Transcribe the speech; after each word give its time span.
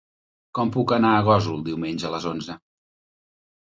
Com 0.59 0.71
puc 0.77 0.93
anar 0.97 1.13
a 1.19 1.21
Gósol 1.29 1.63
diumenge 1.71 2.11
a 2.11 2.15
les 2.19 2.29
onze? 2.35 2.61